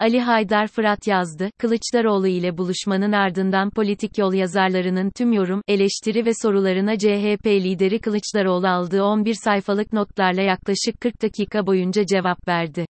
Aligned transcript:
Ali 0.00 0.20
Haydar 0.20 0.66
Fırat 0.66 1.06
yazdı, 1.06 1.50
Kılıçdaroğlu 1.58 2.26
ile 2.26 2.58
buluşmanın 2.58 3.12
ardından 3.12 3.70
politik 3.70 4.18
yol 4.18 4.32
yazarlarının 4.32 5.10
tüm 5.10 5.32
yorum, 5.32 5.62
eleştiri 5.68 6.26
ve 6.26 6.30
sorularına 6.42 6.98
CHP 6.98 7.46
lideri 7.46 7.98
Kılıçdaroğlu 7.98 8.68
aldığı 8.68 9.04
11 9.04 9.34
sayfalık 9.34 9.92
notlarla 9.92 10.42
yaklaşık 10.42 11.00
40 11.00 11.22
dakika 11.22 11.66
boyunca 11.66 12.06
cevap 12.06 12.48
verdi. 12.48 12.86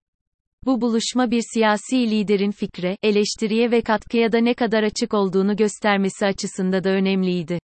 Bu 0.65 0.81
buluşma 0.81 1.31
bir 1.31 1.43
siyasi 1.53 2.11
liderin 2.11 2.51
fikre, 2.51 2.97
eleştiriye 3.03 3.71
ve 3.71 3.81
katkıya 3.81 4.31
da 4.31 4.37
ne 4.37 4.53
kadar 4.53 4.83
açık 4.83 5.13
olduğunu 5.13 5.55
göstermesi 5.55 6.25
açısında 6.25 6.83
da 6.83 6.89
önemliydi. 6.89 7.59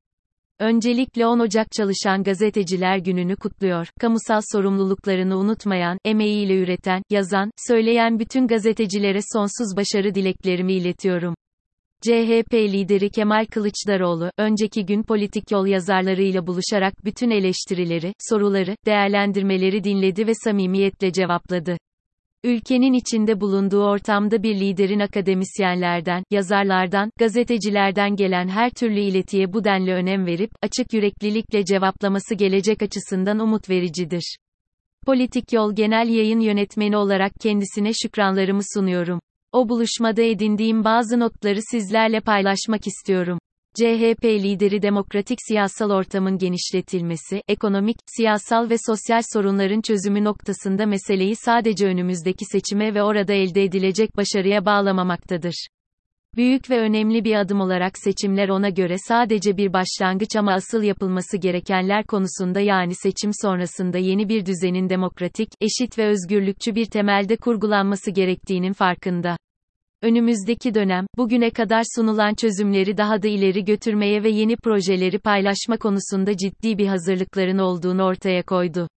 Öncelikle 0.61 1.27
10 1.27 1.39
Ocak 1.39 1.73
Çalışan 1.73 2.23
Gazeteciler 2.23 2.99
Günü'nü 2.99 3.37
kutluyor. 3.37 3.89
Kamusal 4.01 4.41
sorumluluklarını 4.53 5.37
unutmayan, 5.37 5.99
emeğiyle 6.05 6.57
üreten, 6.57 7.03
yazan, 7.11 7.51
söyleyen 7.69 8.19
bütün 8.19 8.47
gazetecilere 8.47 9.19
sonsuz 9.33 9.77
başarı 9.77 10.15
dileklerimi 10.15 10.73
iletiyorum. 10.73 11.35
CHP 12.03 12.55
lideri 12.55 13.11
Kemal 13.11 13.47
Kılıçdaroğlu, 13.47 14.31
önceki 14.39 14.87
gün 14.87 15.03
politik 15.03 15.51
yol 15.51 15.67
yazarlarıyla 15.67 16.47
buluşarak 16.47 17.05
bütün 17.05 17.31
eleştirileri, 17.31 18.13
soruları, 18.19 18.77
değerlendirmeleri 18.87 19.85
dinledi 19.85 20.27
ve 20.27 20.33
samimiyetle 20.35 21.13
cevapladı. 21.13 21.77
Ülkenin 22.45 22.93
içinde 22.93 23.41
bulunduğu 23.41 23.85
ortamda 23.85 24.43
bir 24.43 24.55
liderin 24.61 25.01
akademisyenlerden, 25.01 26.25
yazarlardan, 26.31 27.11
gazetecilerden 27.19 28.17
gelen 28.17 28.49
her 28.49 28.71
türlü 28.71 29.01
iletiye 29.01 29.53
bu 29.53 29.65
denli 29.65 29.93
önem 29.93 30.27
verip, 30.27 30.51
açık 30.63 30.93
yüreklilikle 30.93 31.65
cevaplaması 31.65 32.35
gelecek 32.35 32.83
açısından 32.83 33.39
umut 33.39 33.71
vericidir. 33.71 34.37
Politik 35.07 35.53
Yol 35.53 35.75
Genel 35.75 36.09
Yayın 36.09 36.41
Yönetmeni 36.41 36.97
olarak 36.97 37.33
kendisine 37.41 37.93
şükranlarımı 37.93 38.63
sunuyorum. 38.75 39.21
O 39.53 39.69
buluşmada 39.69 40.23
edindiğim 40.23 40.85
bazı 40.85 41.21
notları 41.21 41.59
sizlerle 41.71 42.21
paylaşmak 42.21 42.87
istiyorum. 42.87 43.39
CHP 43.75 44.25
lideri 44.25 44.83
demokratik 44.83 45.39
siyasal 45.49 45.91
ortamın 45.91 46.39
genişletilmesi, 46.39 47.43
ekonomik, 47.49 47.97
siyasal 48.07 48.71
ve 48.71 48.77
sosyal 48.87 49.23
sorunların 49.33 49.81
çözümü 49.81 50.25
noktasında 50.25 50.87
meseleyi 50.87 51.37
sadece 51.37 51.87
önümüzdeki 51.87 52.45
seçime 52.45 52.95
ve 52.95 53.03
orada 53.03 53.33
elde 53.33 53.65
edilecek 53.65 54.17
başarıya 54.17 54.65
bağlamamaktadır. 54.65 55.67
Büyük 56.37 56.71
ve 56.71 56.79
önemli 56.79 57.25
bir 57.25 57.35
adım 57.35 57.61
olarak 57.61 57.99
seçimler 57.99 58.49
ona 58.49 58.69
göre 58.69 58.97
sadece 59.09 59.57
bir 59.57 59.73
başlangıç 59.73 60.37
ama 60.37 60.53
asıl 60.53 60.83
yapılması 60.83 61.37
gerekenler 61.37 62.05
konusunda 62.05 62.61
yani 62.61 62.95
seçim 62.95 63.31
sonrasında 63.43 63.99
yeni 63.99 64.29
bir 64.29 64.47
düzenin 64.47 64.89
demokratik, 64.89 65.49
eşit 65.61 65.99
ve 65.99 66.07
özgürlükçü 66.07 66.75
bir 66.75 66.87
temelde 66.87 67.37
kurgulanması 67.37 68.11
gerektiğinin 68.11 68.73
farkında. 68.73 69.37
Önümüzdeki 70.03 70.75
dönem, 70.75 71.07
bugüne 71.17 71.51
kadar 71.51 71.83
sunulan 71.97 72.35
çözümleri 72.35 72.97
daha 72.97 73.23
da 73.23 73.29
ileri 73.29 73.65
götürmeye 73.65 74.23
ve 74.23 74.29
yeni 74.29 74.57
projeleri 74.57 75.19
paylaşma 75.19 75.77
konusunda 75.77 76.37
ciddi 76.37 76.79
bir 76.79 76.87
hazırlıkların 76.87 77.59
olduğunu 77.59 78.03
ortaya 78.05 78.43
koydu. 78.43 78.89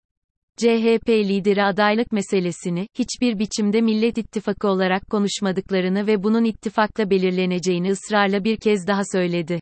CHP 0.57 1.09
lideri 1.09 1.63
adaylık 1.63 2.11
meselesini, 2.11 2.87
hiçbir 2.99 3.39
biçimde 3.39 3.81
Millet 3.81 4.17
İttifakı 4.17 4.67
olarak 4.67 5.09
konuşmadıklarını 5.09 6.07
ve 6.07 6.23
bunun 6.23 6.43
ittifakla 6.43 7.09
belirleneceğini 7.09 7.91
ısrarla 7.91 8.43
bir 8.43 8.57
kez 8.57 8.87
daha 8.87 9.01
söyledi. 9.11 9.59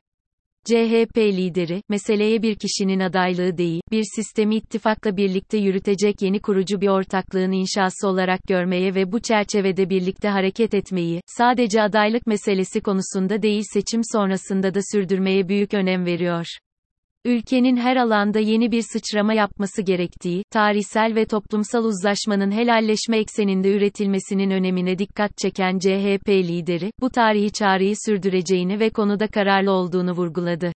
CHP 0.65 1.17
lideri, 1.17 1.83
meseleye 1.89 2.41
bir 2.41 2.55
kişinin 2.55 2.99
adaylığı 2.99 3.57
değil, 3.57 3.81
bir 3.91 4.03
sistemi 4.15 4.55
ittifakla 4.55 5.17
birlikte 5.17 5.57
yürütecek 5.57 6.21
yeni 6.21 6.39
kurucu 6.39 6.81
bir 6.81 6.87
ortaklığın 6.87 7.51
inşası 7.51 8.07
olarak 8.07 8.39
görmeye 8.47 8.95
ve 8.95 9.11
bu 9.11 9.19
çerçevede 9.19 9.89
birlikte 9.89 10.29
hareket 10.29 10.73
etmeyi, 10.73 11.21
sadece 11.25 11.81
adaylık 11.81 12.27
meselesi 12.27 12.81
konusunda 12.81 13.41
değil 13.41 13.63
seçim 13.73 14.01
sonrasında 14.13 14.73
da 14.73 14.79
sürdürmeye 14.91 15.47
büyük 15.47 15.73
önem 15.73 16.05
veriyor. 16.05 16.45
Ülkenin 17.25 17.77
her 17.77 17.95
alanda 17.95 18.39
yeni 18.39 18.71
bir 18.71 18.81
sıçrama 18.81 19.33
yapması 19.33 19.81
gerektiği, 19.81 20.43
tarihsel 20.51 21.15
ve 21.15 21.25
toplumsal 21.25 21.83
uzlaşmanın 21.83 22.51
helalleşme 22.51 23.17
ekseninde 23.17 23.71
üretilmesinin 23.71 24.51
önemine 24.51 24.97
dikkat 24.97 25.37
çeken 25.37 25.79
CHP 25.79 26.29
lideri, 26.29 26.91
bu 27.01 27.09
tarihi 27.09 27.51
çağrıyı 27.51 27.95
sürdüreceğini 28.05 28.79
ve 28.79 28.89
konuda 28.89 29.27
kararlı 29.27 29.71
olduğunu 29.71 30.11
vurguladı. 30.11 30.73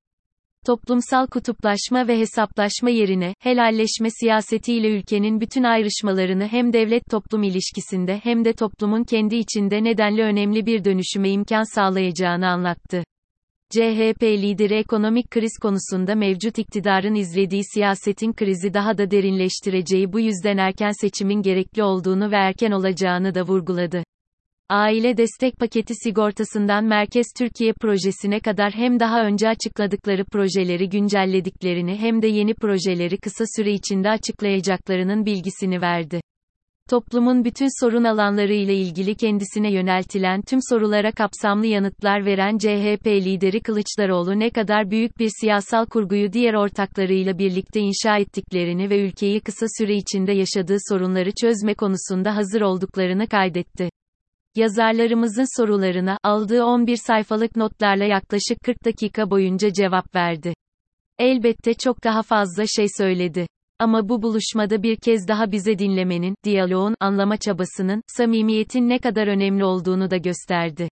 Toplumsal 0.66 1.28
kutuplaşma 1.28 2.08
ve 2.08 2.20
hesaplaşma 2.20 2.90
yerine, 2.90 3.34
helalleşme 3.40 4.10
siyasetiyle 4.10 4.90
ülkenin 4.90 5.42
bütün 5.42 5.64
ayrışmalarını 5.64 6.48
hem 6.48 6.74
devlet-toplum 6.74 7.44
ilişkisinde 7.44 8.20
hem 8.24 8.46
de 8.46 8.54
toplumun 8.54 9.04
kendi 9.04 9.36
içinde 9.36 9.84
nedenli 9.84 10.22
önemli 10.22 10.66
bir 10.66 10.84
dönüşüme 10.84 11.30
imkan 11.30 11.76
sağlayacağını 11.76 12.48
anlattı. 12.48 13.04
CHP 13.72 14.24
lideri 14.24 14.74
ekonomik 14.74 15.32
kriz 15.32 15.58
konusunda 15.62 16.16
mevcut 16.16 16.58
iktidarın 16.58 17.16
izlediği 17.16 17.64
siyasetin 17.74 18.34
krizi 18.34 18.74
daha 18.74 18.98
da 18.98 19.12
derinleştireceği 19.12 20.14
bu 20.14 20.20
yüzden 20.20 20.58
erken 20.58 20.92
seçimin 21.02 21.42
gerekli 21.42 21.84
olduğunu 21.84 22.32
ve 22.32 22.36
erken 22.36 22.72
olacağını 22.72 23.36
da 23.36 23.44
vurguladı. 23.44 24.04
Aile 24.70 25.18
destek 25.18 25.58
paketi 25.60 25.94
sigortasından 26.04 26.86
Merkez 26.86 27.26
Türkiye 27.38 27.74
projesine 27.74 28.40
kadar 28.40 28.74
hem 28.74 29.00
daha 29.00 29.26
önce 29.26 29.50
açıkladıkları 29.50 30.26
projeleri 30.26 30.90
güncellediklerini 30.90 31.96
hem 31.98 32.22
de 32.22 32.28
yeni 32.28 32.54
projeleri 32.54 33.18
kısa 33.18 33.46
süre 33.56 33.74
içinde 33.74 34.10
açıklayacaklarının 34.10 35.26
bilgisini 35.26 35.82
verdi. 35.82 36.22
Toplumun 36.90 37.46
bütün 37.46 37.84
sorun 37.84 38.04
alanları 38.04 38.54
ile 38.54 38.76
ilgili 38.76 39.16
kendisine 39.16 39.72
yöneltilen 39.72 40.42
tüm 40.42 40.60
sorulara 40.70 41.12
kapsamlı 41.12 41.66
yanıtlar 41.66 42.26
veren 42.26 42.58
CHP 42.58 43.08
lideri 43.08 43.62
Kılıçdaroğlu 43.62 44.40
ne 44.40 44.50
kadar 44.50 44.92
büyük 44.92 45.20
bir 45.20 45.30
siyasal 45.42 45.86
kurguyu 45.86 46.34
diğer 46.34 46.54
ortaklarıyla 46.54 47.38
birlikte 47.38 47.80
inşa 47.80 48.18
ettiklerini 48.18 48.90
ve 48.90 49.08
ülkeyi 49.08 49.42
kısa 49.42 49.66
süre 49.78 49.96
içinde 49.96 50.32
yaşadığı 50.32 50.78
sorunları 50.90 51.32
çözme 51.42 51.74
konusunda 51.74 52.36
hazır 52.36 52.62
olduklarını 52.62 53.28
kaydetti. 53.28 53.90
Yazarlarımızın 54.56 55.62
sorularına 55.62 56.18
aldığı 56.24 56.64
11 56.64 56.98
sayfalık 57.08 57.56
notlarla 57.56 58.06
yaklaşık 58.06 58.60
40 58.66 58.86
dakika 58.86 59.30
boyunca 59.30 59.74
cevap 59.74 60.16
verdi. 60.16 60.54
Elbette 61.20 61.74
çok 61.74 62.04
daha 62.04 62.22
fazla 62.22 62.64
şey 62.68 62.88
söyledi. 62.98 63.48
Ama 63.80 64.10
bu 64.10 64.22
buluşmada 64.22 64.84
bir 64.84 64.96
kez 64.96 65.28
daha 65.28 65.52
bize 65.52 65.80
dinlemenin, 65.80 66.36
diyaloğun, 66.44 66.96
anlama 67.00 67.38
çabasının, 67.38 68.02
samimiyetin 68.08 68.90
ne 68.90 69.00
kadar 69.00 69.28
önemli 69.28 69.66
olduğunu 69.66 70.12
da 70.12 70.18
gösterdi. 70.18 70.90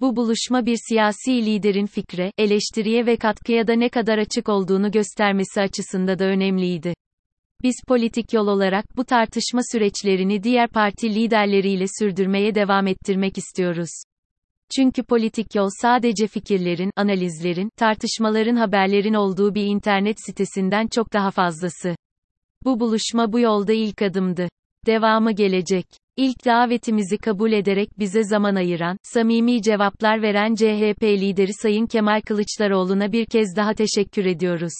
Bu 0.00 0.16
buluşma 0.16 0.66
bir 0.66 0.78
siyasi 0.88 1.46
liderin 1.46 1.86
fikre, 1.86 2.32
eleştiriye 2.38 3.06
ve 3.06 3.16
katkıya 3.16 3.66
da 3.66 3.72
ne 3.72 3.88
kadar 3.88 4.18
açık 4.18 4.48
olduğunu 4.48 4.90
göstermesi 4.90 5.60
açısında 5.60 6.18
da 6.18 6.24
önemliydi. 6.24 6.94
Biz 7.62 7.74
politik 7.88 8.32
yol 8.32 8.46
olarak 8.46 8.96
bu 8.96 9.04
tartışma 9.04 9.60
süreçlerini 9.72 10.42
diğer 10.42 10.68
parti 10.68 11.14
liderleriyle 11.14 11.84
sürdürmeye 11.98 12.54
devam 12.54 12.86
ettirmek 12.86 13.38
istiyoruz. 13.38 13.90
Çünkü 14.76 15.02
politik 15.02 15.54
yol 15.54 15.68
sadece 15.82 16.26
fikirlerin, 16.26 16.90
analizlerin, 16.96 17.70
tartışmaların 17.76 18.56
haberlerin 18.56 19.14
olduğu 19.14 19.54
bir 19.54 19.64
internet 19.64 20.16
sitesinden 20.26 20.86
çok 20.86 21.12
daha 21.12 21.30
fazlası. 21.30 21.94
Bu 22.64 22.80
buluşma 22.80 23.32
bu 23.32 23.40
yolda 23.40 23.72
ilk 23.72 24.02
adımdı. 24.02 24.48
Devamı 24.86 25.32
gelecek. 25.32 25.86
İlk 26.16 26.44
davetimizi 26.44 27.18
kabul 27.18 27.52
ederek 27.52 27.98
bize 27.98 28.24
zaman 28.24 28.54
ayıran, 28.54 28.96
samimi 29.02 29.62
cevaplar 29.62 30.22
veren 30.22 30.54
CHP 30.54 31.02
lideri 31.02 31.52
Sayın 31.62 31.86
Kemal 31.86 32.20
Kılıçdaroğlu'na 32.20 33.12
bir 33.12 33.26
kez 33.26 33.56
daha 33.56 33.74
teşekkür 33.74 34.24
ediyoruz. 34.24 34.72